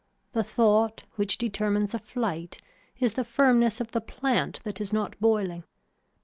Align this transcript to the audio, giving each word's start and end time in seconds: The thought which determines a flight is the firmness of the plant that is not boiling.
The 0.33 0.43
thought 0.43 1.03
which 1.15 1.37
determines 1.37 1.93
a 1.93 1.99
flight 1.99 2.59
is 2.97 3.13
the 3.13 3.23
firmness 3.23 3.79
of 3.79 3.91
the 3.91 4.01
plant 4.01 4.59
that 4.63 4.81
is 4.81 4.91
not 4.91 5.15
boiling. 5.19 5.63